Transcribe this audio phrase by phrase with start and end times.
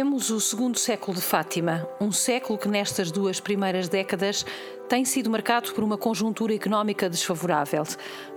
[0.00, 4.46] Vivemos o segundo século de Fátima, um século que nestas duas primeiras décadas
[4.90, 7.84] tem sido marcado por uma conjuntura económica desfavorável.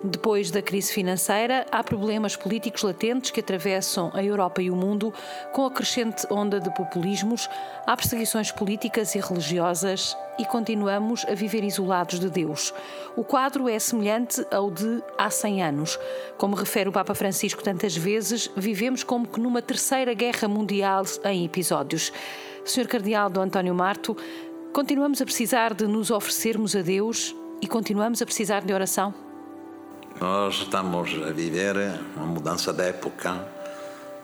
[0.04, 5.12] Depois da crise financeira, há problemas políticos latentes que atravessam a Europa e o mundo,
[5.52, 7.50] com a crescente onda de populismos,
[7.88, 12.72] há perseguições políticas e religiosas e continuamos a viver isolados de Deus.
[13.16, 16.00] O quadro é semelhante ao de há 100 anos.
[16.38, 21.46] Como refere o Papa Francisco tantas vezes, vivemos como que numa terceira guerra mundial em
[21.46, 22.14] episódios.
[22.66, 22.88] Sr.
[22.88, 24.16] Cardeal do António Marto,
[24.74, 29.14] Continuamos a precisar de nos oferecermos a Deus e continuamos a precisar de oração?
[30.20, 31.76] Nós estamos a viver
[32.18, 33.36] uma mudança de época,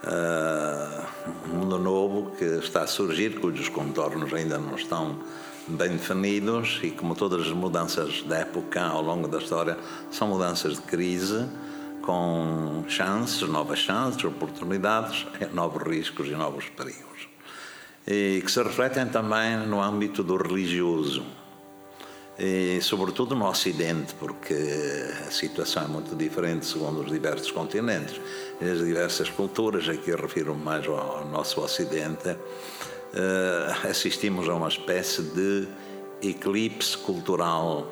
[0.02, 5.20] uh, um mundo novo que está a surgir, cujos contornos ainda não estão
[5.68, 9.78] bem definidos e, como todas as mudanças de época ao longo da história,
[10.10, 11.46] são mudanças de crise
[12.02, 17.29] com chances, novas chances, oportunidades, novos riscos e novos perigos
[18.06, 21.24] e que se refletem também no âmbito do religioso,
[22.42, 24.54] e sobretudo no Ocidente, porque
[25.26, 28.18] a situação é muito diferente segundo os diversos continentes.
[28.58, 35.20] E as diversas culturas, aqui refiro mais ao nosso Ocidente, uh, assistimos a uma espécie
[35.20, 35.68] de
[36.22, 37.86] eclipse cultural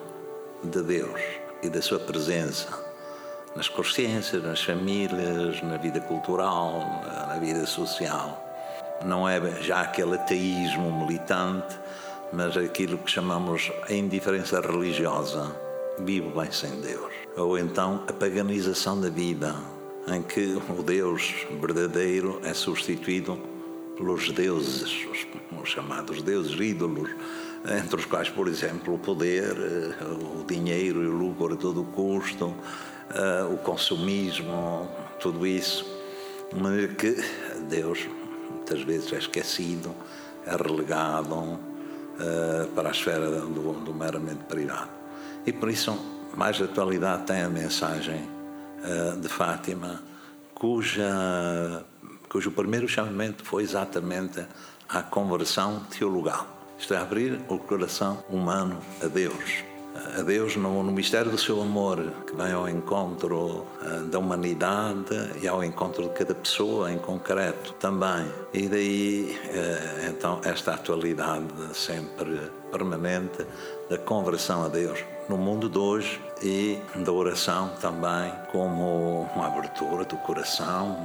[0.64, 1.20] de Deus
[1.62, 2.88] e da sua presença
[3.54, 6.78] nas consciências, nas famílias, na vida cultural,
[7.28, 8.47] na vida social
[9.04, 11.78] não é já aquele ateísmo militante,
[12.32, 15.54] mas aquilo que chamamos a indiferença religiosa.
[16.00, 17.12] Vivo bem sem Deus.
[17.36, 19.54] Ou então a paganização da vida,
[20.08, 23.38] em que o Deus verdadeiro é substituído
[23.96, 25.06] pelos deuses,
[25.60, 27.10] os chamados deuses ídolos,
[27.66, 30.04] entre os quais, por exemplo, o poder, eh,
[30.40, 32.54] o dinheiro e o lucro a todo custo,
[33.10, 34.88] eh, o consumismo,
[35.20, 35.84] tudo isso.
[36.52, 37.16] De maneira que
[37.68, 38.06] Deus
[38.68, 39.94] muitas vezes é esquecido,
[40.46, 41.58] é relegado uh,
[42.74, 44.90] para a esfera do, do, meramente privado.
[45.46, 45.98] E por isso,
[46.36, 48.28] mais atualidade tem a mensagem
[48.84, 50.02] uh, de Fátima,
[50.54, 51.84] cuja,
[52.28, 54.44] cujo primeiro chamamento foi exatamente
[54.88, 56.46] a conversão teologal,
[56.78, 59.67] isto é, abrir o coração humano a Deus
[60.18, 65.32] a Deus no, no mistério do seu amor, que vem ao encontro uh, da humanidade
[65.42, 68.26] e ao encontro de cada pessoa em concreto também.
[68.52, 73.46] E daí, uh, então, esta atualidade sempre permanente
[73.88, 80.04] da conversão a Deus no mundo de hoje e da oração também como uma abertura
[80.04, 80.96] do coração,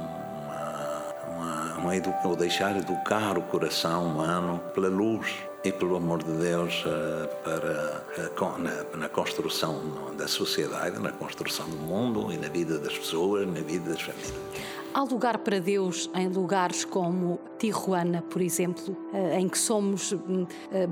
[1.28, 5.34] uma, uma, uma ou deixar educar o coração humano pela luz
[5.64, 11.76] e pelo amor de Deus eh, para eh, na, construção da sociedade, na construção do
[11.76, 14.34] mundo e na vida das pessoas, na vida das famílias.
[14.94, 20.46] Há lugar para Deus em lugares como Tijuana, por exemplo, eh, em que somos hum,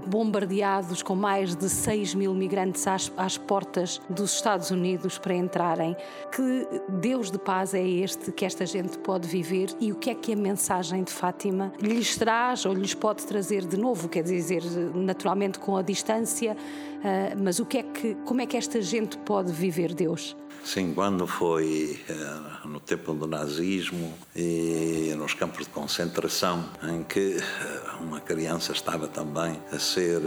[0.09, 5.97] bombardeados com mais de 6 mil migrantes às, às portas dos Estados Unidos para entrarem.
[6.35, 6.67] Que
[7.01, 10.33] Deus de paz é este que esta gente pode viver e o que é que
[10.33, 14.09] a mensagem de Fátima lhes traz ou lhes pode trazer de novo?
[14.09, 14.65] Quer dizer,
[14.95, 19.17] naturalmente com a distância, uh, mas o que é que, como é que esta gente
[19.19, 20.37] pode viver Deus?
[20.65, 27.37] Sim, quando foi uh, no tempo do nazismo e nos campos de concentração, em que
[27.37, 30.21] uh, uma criança estava também a ser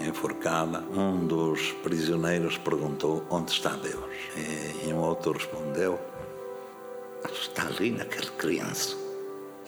[0.00, 4.14] enforcada, um dos prisioneiros perguntou: Onde está Deus?
[4.86, 6.00] E, um outro respondeu:
[7.30, 9.04] Está ali naquela criança.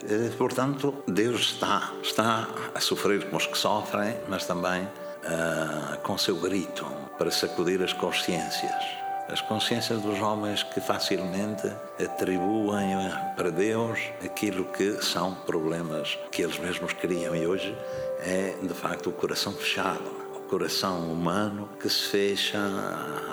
[0.03, 6.19] Eh, portanto, Deus está, está a sofrer com os que sofrem, mas também uh, com
[6.19, 6.85] seu grito
[7.17, 9.06] para sacudir as consciências.
[9.29, 11.67] As consciências dos homens que facilmente
[11.99, 12.97] atribuem
[13.35, 17.35] para Deus aquilo que são problemas que eles mesmos criam.
[17.35, 17.77] E hoje
[18.21, 22.59] é de facto o coração fechado coração humano que se fecha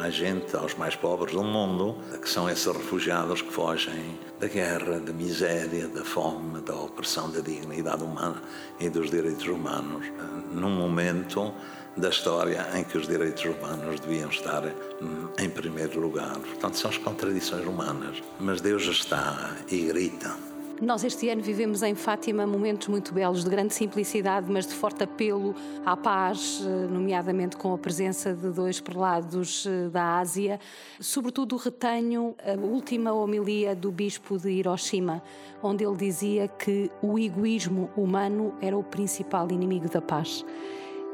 [0.02, 5.00] à gente, aos mais pobres do mundo, que são esses refugiados que fogem da guerra,
[5.00, 8.42] da miséria, da fome, da opressão da dignidade humana
[8.80, 10.08] e dos direitos humanos,
[10.52, 11.54] num momento
[11.96, 16.38] da história em que os direitos humanos deviam estar hum, em primeiro lugar.
[16.40, 18.22] Portanto, são as contradições humanas.
[18.40, 20.36] Mas Deus está e grita
[20.84, 25.04] nós este ano vivemos em Fátima momentos muito belos, de grande simplicidade, mas de forte
[25.04, 25.56] apelo
[25.86, 30.60] à paz, eh, nomeadamente com a presença de dois prelados eh, da Ásia.
[31.00, 35.24] Sobretudo retenho a última homilia do bispo de Hiroshima,
[35.62, 40.44] onde ele dizia que o egoísmo humano era o principal inimigo da paz.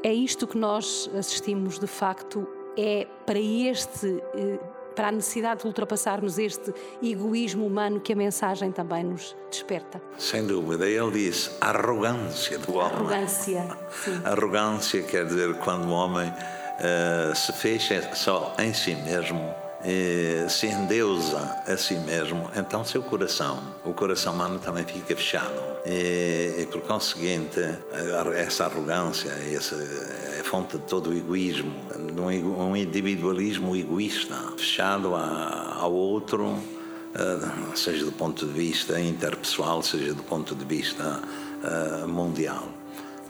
[0.02, 4.58] É isto que nós assistimos de facto, é para este eh,
[4.94, 10.00] para a necessidade de ultrapassarmos este egoísmo humano que a mensagem também nos desperta.
[10.18, 12.96] Sem dúvida, ele diz arrogância do homem.
[12.96, 13.68] Arrogância.
[14.04, 14.20] Sim.
[14.24, 19.54] Arrogância quer dizer quando o homem uh, se fecha só em si mesmo
[20.48, 25.70] se endeusa a si mesmo, então seu coração, o coração humano também fica fechado.
[25.86, 27.60] E, e por conseguinte,
[28.36, 29.76] essa arrogância, essa
[30.38, 31.72] é fonte de todo o egoísmo,
[32.18, 36.58] um individualismo egoísta, fechado ao outro,
[37.14, 41.20] eh, seja do ponto de vista interpessoal, seja do ponto de vista
[41.62, 42.79] eh, mundial.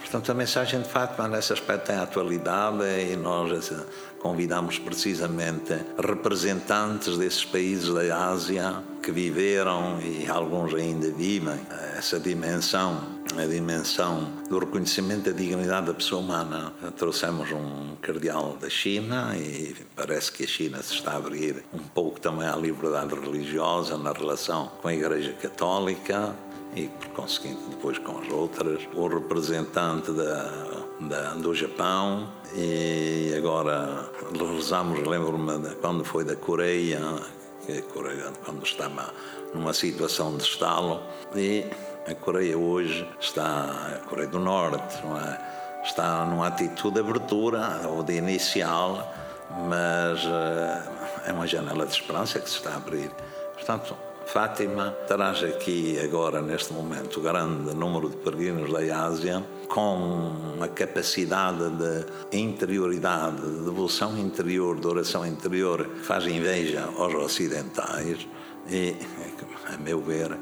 [0.00, 3.70] Portanto, a mensagem de Fátima nesse aspecto tem atualidade e nós
[4.18, 11.58] convidamos precisamente representantes desses países da Ásia que viveram e alguns ainda vivem
[11.96, 16.72] essa dimensão, a dimensão do reconhecimento da dignidade da pessoa humana.
[16.96, 21.78] Trouxemos um cardeal da China e parece que a China se está a abrir um
[21.78, 26.34] pouco também à liberdade religiosa na relação com a Igreja Católica
[26.74, 30.50] e, por conseguinte, depois com as outras, o representante da,
[31.00, 34.10] da do Japão e agora
[34.54, 37.00] rezamos, lembro-me quando foi da Coreia,
[37.64, 39.12] que a Coreia, quando estava
[39.54, 41.00] numa situação de estalo,
[41.34, 41.64] e
[42.06, 45.84] a Coreia hoje está, a Coreia do Norte, é?
[45.84, 49.12] está numa atitude de abertura, ou de inicial,
[49.68, 53.10] mas uh, é uma janela de esperança que se está a abrir.
[53.54, 53.96] Portanto,
[54.32, 59.96] Fátima traz aqui agora, neste momento, o grande número de peregrinos da Ásia com
[60.54, 61.68] uma capacidade
[62.30, 68.28] de interioridade, de devoção interior, de oração interior, faz inveja aos ocidentais
[68.68, 68.94] e,
[69.74, 70.38] a meu ver,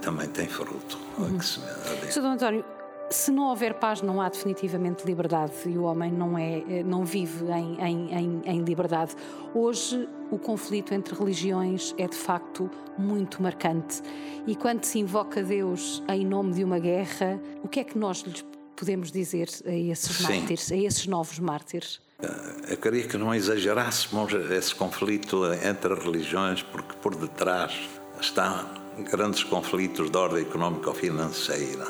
[0.00, 0.98] também tem fruto.
[1.16, 1.40] Uhum.
[1.40, 2.24] Sr.
[2.24, 2.64] António,
[3.10, 7.04] se não houver paz, não há definitivamente liberdade e o homem não, é, eh, não
[7.04, 9.14] vive em, em, em, liberdade.
[9.54, 14.02] Hoje, o conflito entre religiões é de facto muito marcante.
[14.46, 18.22] E quando se invoca Deus em nome de uma guerra, o que é que nós
[18.22, 18.44] lhes
[18.76, 20.22] podemos dizer a esses Sim.
[20.24, 22.00] mártires, a esses novos mártires?
[22.22, 27.72] Eh, eu queria que não exagerássemos esse conflito entre religiões, porque por detrás
[28.20, 28.66] está
[29.10, 31.86] grandes conflitos de ordem económico-financeira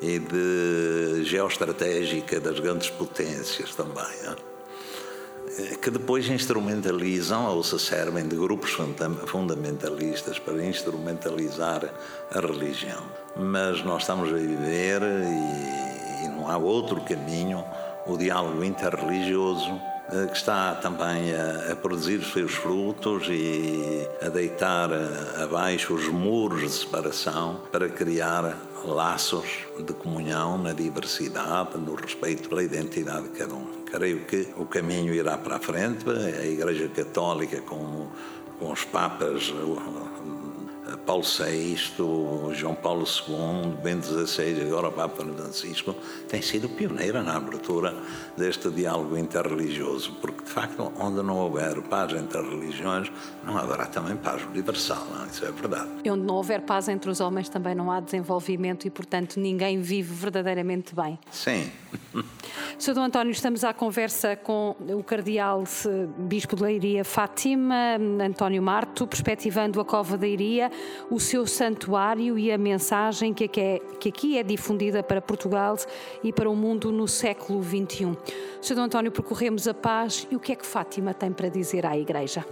[0.00, 4.49] e de geoestratégica das grandes potências também?
[5.80, 8.76] Que depois instrumentalizam ou se servem de grupos
[9.26, 11.88] fundamentalistas para instrumentalizar
[12.30, 13.02] a religião.
[13.36, 17.64] Mas nós estamos a viver e, e não há outro caminho
[18.06, 19.80] o diálogo interreligioso
[20.12, 24.90] eh, que está também a, a, produzir seus frutos e a deitar
[25.40, 32.62] abaixo os muros de separação para criar laços de comunhão na diversidade, no respeito pela
[32.62, 33.66] identidade de cada um.
[33.84, 38.08] Creio que o caminho irá para a frente, a Igreja Católica com,
[38.58, 39.52] com os Papas
[41.06, 41.76] Paulo VI,
[42.54, 45.94] João Paulo II, Bento XVI, agora Papa Francisco,
[46.28, 47.94] tem sido pioneira na abertura
[48.36, 53.10] deste diálogo interreligioso, porque de facto, onde não houver paz entre religiões,
[53.44, 55.24] não haverá também paz universal, não?
[55.24, 55.28] É?
[55.28, 55.88] isso é verdade.
[56.04, 59.80] E onde não houver paz entre os homens, também não há desenvolvimento e, portanto, ninguém
[59.80, 61.18] vive verdadeiramente bem.
[61.30, 61.70] Sim.
[62.78, 62.94] Sr.
[62.94, 65.64] Dom António, estamos à conversa com o Cardeal
[66.16, 70.70] Bispo de Leiria Fátima, António Marto, perspectivando a Cova da Iria,
[71.10, 75.76] o seu santuário e a mensagem que aqui, é, que aqui é difundida para Portugal
[76.22, 78.16] e para o mundo no século XXI.
[78.60, 78.78] Sr.
[78.78, 82.44] António, percorremos a paz e o que é que Fátima tem para dizer à Igreja?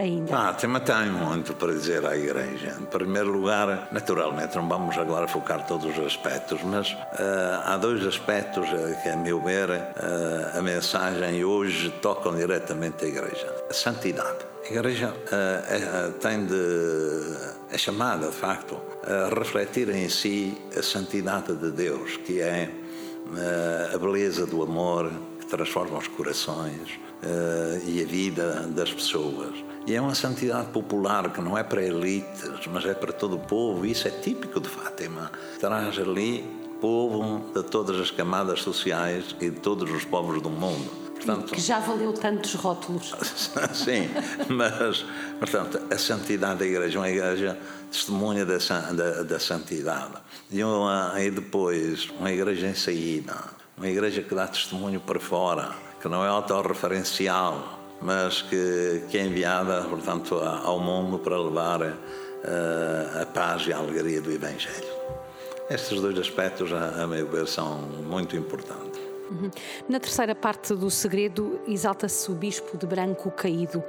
[0.00, 0.32] ainda?
[0.32, 2.76] Fátima tem muito para dizer à Igreja.
[2.80, 6.96] Em primeiro lugar, naturalmente, não vamos agora focar todos os aspectos, mas uh,
[7.64, 13.08] há dois aspectos uh, que, a meu ver, uh, a mensagem hoje tocam diretamente a
[13.08, 13.54] Igreja.
[13.68, 14.49] A santidade.
[14.70, 15.12] A Igreja
[16.20, 16.54] tem de,
[17.72, 22.70] é chamada, de facto, a refletir em si a santidade de Deus, que é
[23.92, 25.10] a beleza do amor
[25.40, 27.00] que transforma os corações
[27.84, 29.56] e a vida das pessoas.
[29.88, 33.40] E é uma santidade popular que não é para elites, mas é para todo o
[33.40, 33.84] povo.
[33.84, 35.32] Isso é típico de Fátima.
[35.58, 36.48] Traz ali
[36.80, 40.99] povo de todas as camadas sociais e de todos os povos do mundo.
[41.24, 43.14] Portanto, que já valeu tantos rótulos.
[43.74, 44.08] Sim,
[44.48, 45.04] mas,
[45.38, 47.58] portanto, a santidade da igreja, uma igreja
[47.90, 50.14] testemunha da, da, da santidade.
[50.50, 53.36] E, uma, e depois, uma igreja em saída,
[53.76, 59.26] uma igreja que dá testemunho para fora, que não é autorreferencial, mas que, que é
[59.26, 64.88] enviada, portanto, ao mundo para levar uh, a paz e a alegria do Evangelho.
[65.68, 69.09] Estes dois aspectos, a, a meu ver, são muito importantes.
[69.30, 69.50] Uhum.
[69.88, 73.82] Na terceira parte do segredo, exalta-se o bispo de branco caído.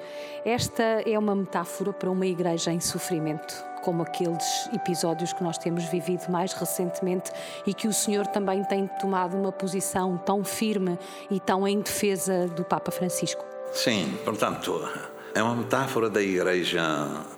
[0.46, 5.84] Esta é uma metáfora para uma igreja em sofrimento, como aqueles episódios que nós temos
[5.86, 7.32] vivido mais recentemente
[7.66, 10.98] e que o Senhor também tem tomado uma posição tão firme
[11.30, 13.44] e tão em defesa do Papa Francisco.
[13.74, 14.88] Sim, portanto,
[15.34, 16.82] é uma metáfora da igreja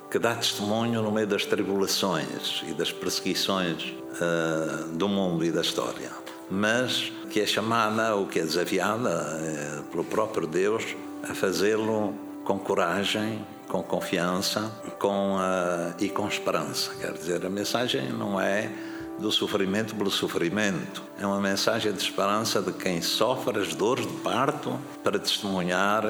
[0.09, 5.61] que dá testemunho no meio das tribulações e das perseguições uh, do mundo e da
[5.61, 6.11] história,
[6.49, 10.83] mas que é chamada ou que é desafiada uh, pelo próprio Deus
[11.27, 16.91] a fazê-lo com coragem, com confiança com, uh, e com esperança.
[16.99, 18.69] Quer dizer, a mensagem não é
[19.19, 21.03] do sofrimento pelo sofrimento.
[21.19, 26.03] É uma mensagem de esperança de quem sofre as dores de parto para testemunhar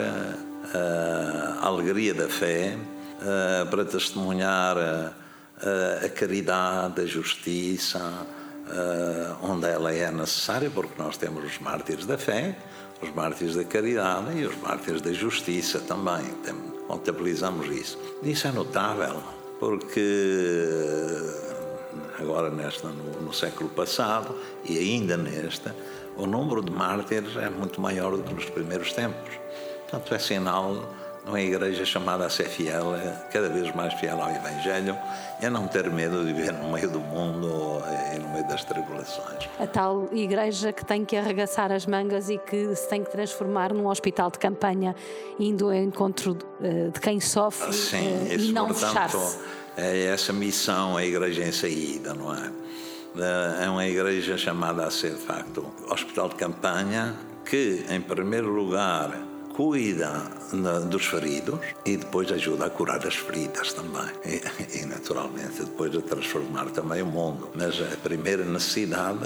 [1.61, 2.77] a alegria da fé
[3.23, 8.42] uh, para testemunhar uh, a caridade, a justiça, uh,
[9.41, 12.55] onde ela é necessária, porque nós temos os mártires da fé,
[13.01, 16.23] os mártires da caridade e os mártires da justiça também.
[16.87, 17.97] Contabilizamos isso.
[18.21, 19.21] Isso é notável,
[19.59, 20.01] porque
[22.19, 25.75] agora nesta, no, no século passado e ainda nesta,
[26.15, 29.39] o número de mártires é muito maior do que nos primeiros tempos.
[29.81, 30.83] Portanto, é sinal
[31.25, 34.97] uma igreja chamada a ser fiel, é cada vez mais fiel ao Evangelho,
[35.41, 37.81] e a não ter medo de viver no meio do mundo
[38.13, 39.49] e no meio das tribulações.
[39.59, 43.73] A tal igreja que tem que arregaçar as mangas e que se tem que transformar
[43.73, 44.95] num hospital de campanha,
[45.39, 49.39] indo ao encontro eh, de quem sofre Sim, eh, isso, e não fechar-se.
[49.77, 52.51] É essa missão, a igreja em saída, não é?
[53.63, 57.15] É uma igreja chamada a ser, de facto, hospital de campanha,
[57.45, 60.31] que, em primeiro lugar, cuida
[60.89, 64.11] dos feridos e depois ajuda a curar as feridas também.
[64.25, 67.49] E, e, naturalmente depois a transformar também o mundo.
[67.55, 69.19] Mas a primeira necessidade,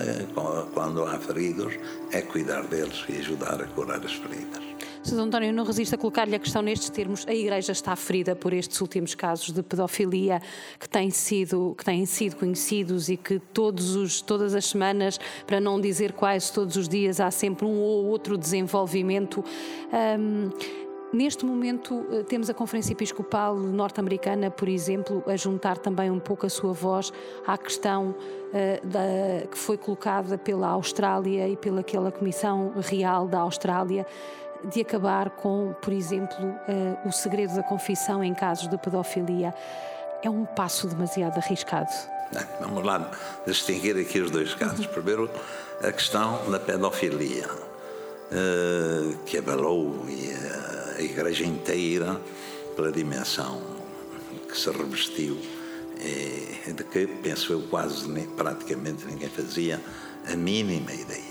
[0.73, 1.73] quando há feridos,
[2.11, 4.76] é cuidar deles e ajudar a curar as feridas.
[5.07, 5.21] Sr.
[5.21, 7.25] António, não resisto a colocar-lhe a questão nestes termos.
[7.27, 10.41] A Igreja está ferida por estes últimos casos de pedofilia
[10.77, 15.61] que têm sido, que têm sido conhecidos e que todos os, todas as semanas, para
[15.61, 19.43] não dizer quase todos os dias, há sempre um ou outro desenvolvimento.
[20.19, 20.49] Um,
[21.13, 26.45] Neste momento, eh, temos a Conferência Episcopal norte-americana, por exemplo, a juntar também um pouco
[26.45, 27.13] a sua voz
[27.45, 34.05] à questão uh, da, que foi colocada pela Austrália e pelaquela Comissão Real da Austrália
[34.65, 39.53] de acabar com, por exemplo, uh, o segredo da confissão em casos de pedofilia.
[40.23, 41.91] É um passo demasiado arriscado.
[42.59, 43.11] Vamos lá
[43.45, 44.85] distinguir aqui os dois casos.
[44.87, 45.29] Primeiro,
[45.81, 50.05] a questão da pedofilia, uh, que abalou
[50.97, 52.19] a Igreja inteira
[52.75, 53.61] pela dimensão
[54.47, 55.37] que se revestiu,
[55.99, 59.81] e de que, penso eu, quase praticamente ninguém fazia
[60.31, 61.26] a mínima ideia.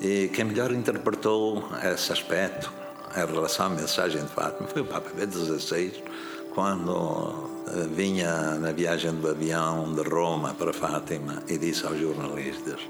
[0.00, 2.72] E quem melhor interpretou esse aspecto
[3.16, 5.92] em relação à mensagem de Fátima foi o Papa Bento XVI,
[6.54, 12.80] quando eh, vinha na viagem do avião de Roma para Fátima e disse aos jornalistas: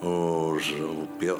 [0.00, 0.64] os,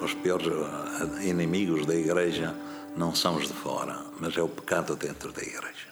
[0.02, 2.54] os piores eh, inimigos da Igreja
[2.96, 5.88] não são os de fora, mas é o pecado dentro da Igreja.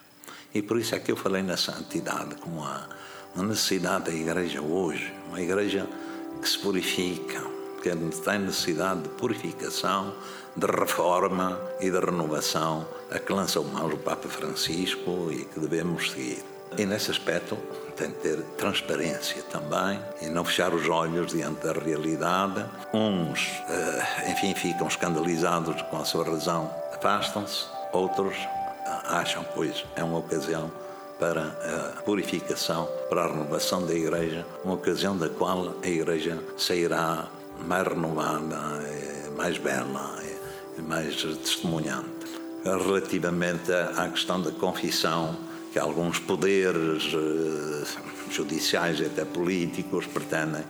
[0.55, 2.88] E por isso é que eu falei na santidade como a,
[3.37, 5.88] necessidade da Igreja hoje, uma Igreja
[6.41, 7.41] que se purifica,
[7.82, 7.90] que
[8.22, 10.14] tem necessidade de purificação,
[10.54, 15.58] de reforma e de renovação, a que lança o mão o Papa Francisco e que
[15.58, 16.44] devemos seguir.
[16.78, 17.56] E nesse aspecto
[17.96, 22.64] tem de ter transparência também e não fechar os olhos diante da realidade.
[22.94, 28.36] Uns, eh, enfim, ficam escandalizados com a sua razão, afastam-se, outros
[29.04, 30.70] acham, pois, é uma ocasião
[31.18, 31.48] para
[31.96, 37.28] a purificação, para a renovação da Igreja, uma ocasião da qual a Igreja sairá
[37.66, 38.61] mais renovada,
[39.37, 40.18] mais bela,
[40.87, 42.09] mais testemunhante.
[42.64, 45.37] Relativamente à questão da confissão,
[45.73, 50.64] que alguns poderes eh, judiciais e até políticos pretendem,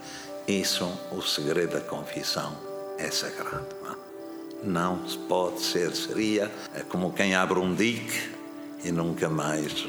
[0.46, 2.56] isso, o segredo da confissão
[2.98, 3.66] é sagrado.
[4.62, 6.50] Não, não se pode ser, seria
[6.88, 8.32] como quem abre um dique
[8.84, 9.86] e nunca mais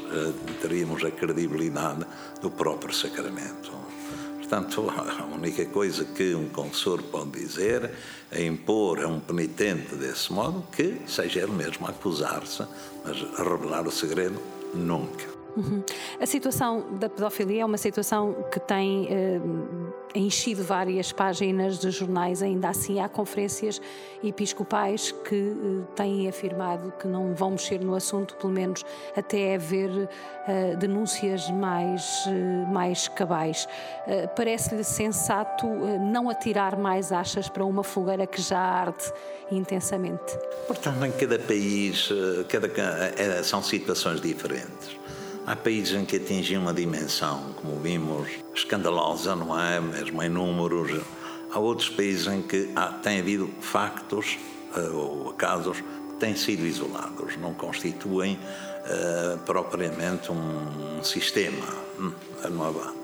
[0.60, 2.06] teríamos a credibilidade
[2.40, 3.83] do próprio sacramento.
[4.44, 7.90] Portanto, a única coisa que um confessor pode dizer
[8.30, 12.62] é impor a um penitente desse modo que seja ele mesmo acusar-se,
[13.02, 14.38] mas revelar o segredo,
[14.74, 15.24] nunca.
[15.56, 15.82] Uhum.
[16.20, 19.40] A situação da pedofilia é uma situação que tem, eh,
[20.14, 23.80] enchido várias páginas de jornais, ainda assim há conferências
[24.22, 28.84] episcopais que uh, têm afirmado que não vão mexer no assunto, pelo menos
[29.16, 33.66] até haver uh, denúncias mais, uh, mais cabais.
[34.36, 39.12] Parece-lhe sensato não atirar mais achas para uma fogueira que já arde
[39.50, 40.36] intensamente?
[40.66, 42.08] Portanto, em cada país
[42.48, 44.96] cada, são situações diferentes.
[45.46, 49.78] Há países em que atingem uma dimensão, como vimos, escandalosa, não é?
[49.78, 51.02] Mesmo em números.
[51.52, 54.38] Há outros países em que há, tem havido factos
[54.74, 61.66] uh, ou casos que têm sido isolados, não constituem uh, propriamente um, um sistema.
[62.00, 62.12] Hum,
[62.50, 62.94] não é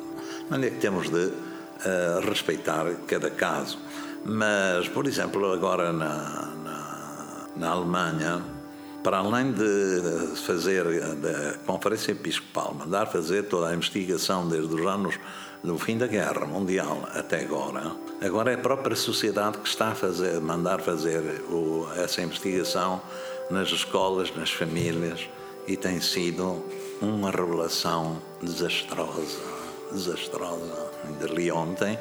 [0.49, 3.79] maneira que temos de uh, respeitar cada caso.
[4.25, 8.43] Mas, por exemplo, agora na, na, na Alemanha,
[9.03, 10.85] para além de fazer
[11.17, 15.19] da Conferência Episcopal, mandar fazer toda a investigação desde os anos
[15.65, 17.93] do fim da Guerra Mundial até agora,
[18.23, 23.01] agora é a própria sociedade que está a fazer, mandar fazer o, essa investigação
[23.51, 25.29] nas escolas, nas famílias,
[25.67, 26.63] e tem sido
[27.01, 29.41] uma revelação desastrosa,
[29.93, 30.91] desastrosa.
[31.05, 31.99] Ainda li ontem,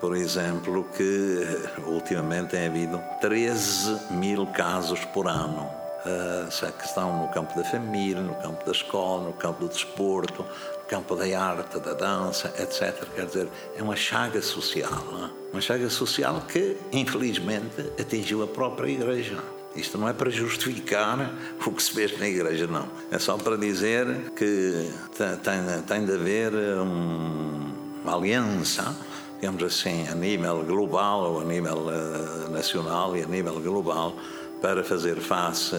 [0.00, 1.44] por exemplo, que
[1.86, 8.22] ultimamente tem havido 13 mil casos por ano uh, que estão no campo da família,
[8.22, 13.06] no campo da escola, no campo do desporto, no campo da arte, da dança, etc.
[13.14, 15.52] Quer dizer, é uma chaga social, é?
[15.52, 19.38] uma chaga social que, infelizmente, atingiu a própria Igreja.
[19.76, 21.30] Isto não é para justificar
[21.64, 22.88] o que se fez na Igreja, não.
[23.10, 27.72] É só para dizer que tem, tem de haver um,
[28.02, 28.96] uma aliança,
[29.40, 34.16] digamos assim, a nível global ou a nível uh, nacional e a nível global,
[34.60, 35.76] para fazer face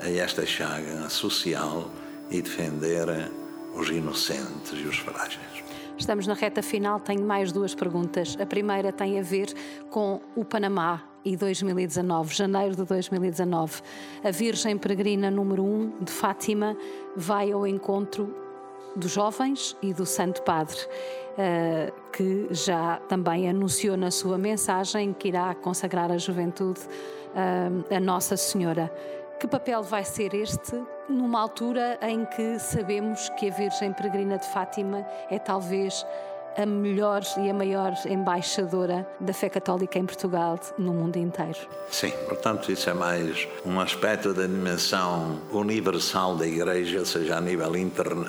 [0.00, 1.90] a esta chaga social
[2.30, 3.06] e defender
[3.74, 5.64] os inocentes e os frágeis.
[5.96, 8.36] Estamos na reta final, tenho mais duas perguntas.
[8.40, 9.52] A primeira tem a ver
[9.90, 13.80] com o Panamá e 2019, janeiro de 2019.
[14.24, 16.76] A Virgem Peregrina número 1 um de Fátima
[17.16, 18.34] vai ao encontro
[18.96, 20.78] dos jovens e do Santo Padre,
[21.36, 26.80] eh, que já também anunciou na sua mensagem que irá consagrar a juventude
[27.90, 28.90] a Nossa Senhora.
[29.38, 34.46] Que papel vai ser este numa altura em que sabemos que a Virgem Peregrina de
[34.46, 36.06] Fátima é talvez
[36.56, 41.58] a melhor e a maior embaixadora da fé católica em Portugal no mundo inteiro.
[41.90, 47.76] Sim, portanto, isso é mais um aspecto da dimensão universal da Igreja, seja a nível
[47.76, 48.26] interna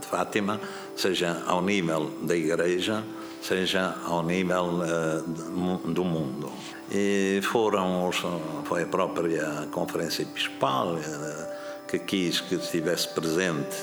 [0.00, 0.60] de Fátima,
[0.96, 3.04] seja ao nível da Igreja,
[3.46, 5.22] seja ao nível uh,
[5.92, 6.50] do mundo.
[6.90, 8.16] E foram os,
[8.64, 11.46] foi a própria Conferência Episcopal uh,
[11.86, 13.76] que quis que estivesse presente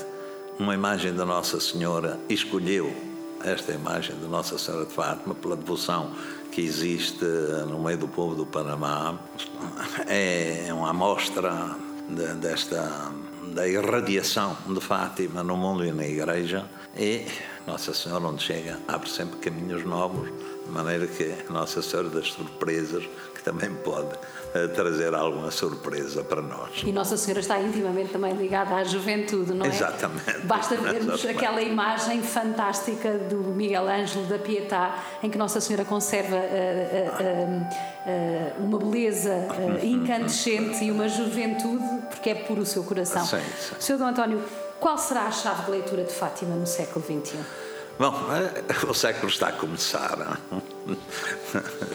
[0.58, 2.92] uma imagem da Nossa Senhora escolheu
[3.44, 6.12] esta imagem de Nossa Senhora de Fátima pela devoção
[6.50, 7.24] que existe
[7.68, 9.18] no meio do povo do Panamá.
[10.06, 11.76] É uma amostra
[12.08, 13.10] de, desta
[13.54, 16.64] da irradiação de Fátima no mundo e na Igreja
[16.96, 17.26] e
[17.66, 20.28] Nossa Senhora, onde chega, abre sempre caminhos novos,
[20.64, 26.42] de maneira que Nossa Senhora das Surpresas, que também pode uh, trazer alguma surpresa para
[26.42, 26.82] nós.
[26.84, 29.68] E Nossa Senhora está intimamente também ligada à juventude, não é?
[29.68, 30.40] Exatamente.
[30.44, 31.28] Basta vermos Exatamente.
[31.28, 38.64] aquela imagem fantástica do Miguel Ângelo da Pietà, em que Nossa Senhora conserva uh, uh,
[38.64, 39.48] uma beleza
[39.82, 43.24] incandescente e uma juventude, porque é por o seu coração.
[43.24, 43.74] Sim, sim.
[43.78, 43.98] Sr.
[43.98, 44.42] Dom António,
[44.82, 47.38] qual será a chave de leitura de Fátima no século XXI?
[47.96, 50.40] Bom, eh, o século está a começar.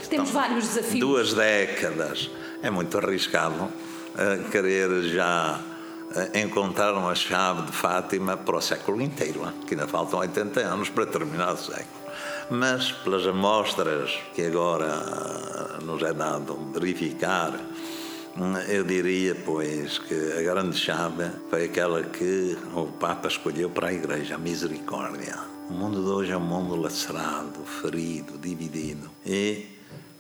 [0.10, 1.00] Temos vários desafios.
[1.02, 2.32] Duas décadas.
[2.64, 9.02] É muito arriscado uh, querer já uh, encontrar uma chave de Fátima para o século
[9.02, 12.08] inteiro, que ainda faltam 80 anos para terminar o século.
[12.50, 17.52] Mas, pelas amostras que agora nos é dado verificar,
[18.68, 23.94] eu diria, pois, que a grande chave foi aquela que o Papa escolheu para a
[23.94, 29.10] Igreja, a misericórdia o mundo de hoje é um mundo lacerado, ferido, dividido.
[29.26, 29.68] E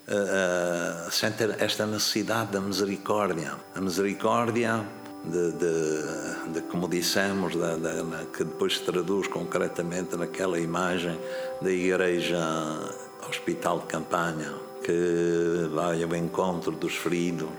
[0.09, 3.53] uh, uh, esta necessidade da misericórdia.
[3.73, 4.83] A misericórdia
[5.23, 11.17] de, de, de como dissemos, de, de, que depois se traduz concretamente naquela imagem
[11.61, 12.37] da igreja
[13.29, 14.53] hospital de campanha,
[14.83, 17.49] que vai ao encontro dos feridos,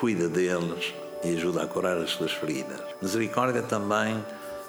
[0.00, 2.80] cuida deles e ajuda a curar as suas feridas.
[3.02, 4.24] Misericórdia também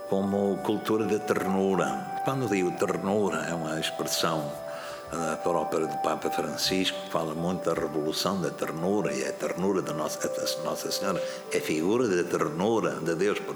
[0.09, 2.19] como cultura da ternura.
[2.25, 8.41] Quando digo ternura, é uma expressão uh, própria do Papa Francisco, fala muito da revolução
[8.41, 13.15] da ternura, e a ternura da Nossa, a Nossa Senhora é figura da ternura de
[13.15, 13.55] Deus, por,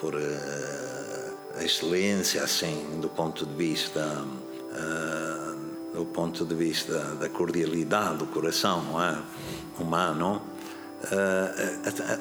[0.00, 5.42] por uh, a excelência, assim, do ponto de vista uh,
[5.94, 9.18] do ponto de vista da cordialidade do coração é?
[9.80, 10.42] humano,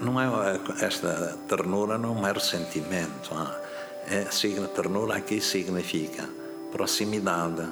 [0.02, 3.32] não é esta ternura não é um mero sentimento.
[4.08, 4.26] É,
[4.76, 6.28] ternura aqui significa
[6.72, 7.68] proximidade,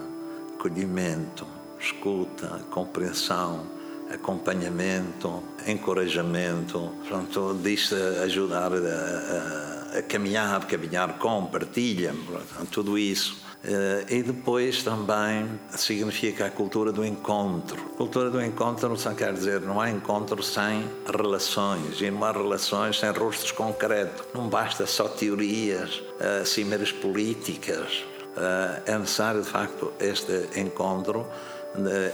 [0.55, 1.47] acolhimento,
[1.79, 3.65] escuta, compreensão,
[4.13, 6.91] acompanhamento, encorajamento.
[7.07, 7.91] Portanto, diz
[8.23, 13.48] ajudar a, a, a, caminhar, caminhar com, partilha, portanto, tudo isso.
[13.61, 17.77] Eh, e depois também significa a cultura do encontro.
[17.97, 22.99] Cultura do encontro não quer dizer não há encontro sem relações e não há relações
[22.99, 24.25] sem rostos concretos.
[24.33, 28.05] Não basta só teorias, eh, cimeras políticas.
[28.37, 31.27] Eh, é necessário, de facto, este encontro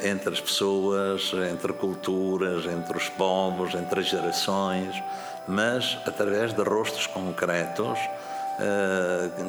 [0.03, 4.93] entre as pessoas, entre culturas, entre os povos, entre as gerações,
[5.47, 7.97] mas através de rostos concretos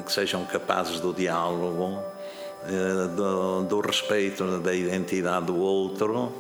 [0.04, 6.32] que sejam capazes do diálogo, uh, do, do, respeito da identidade do outro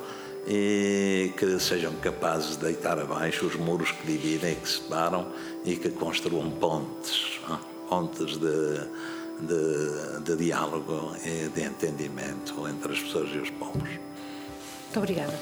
[0.46, 5.26] e que sejam capazes de deitar abaixo os muros que dividem que separam
[5.64, 7.40] e que construam pontes,
[7.88, 8.86] pontes de
[9.40, 13.88] de, de diálogo e de entendimento entre as pessoas e os povos.
[13.88, 15.38] Muito obrigada.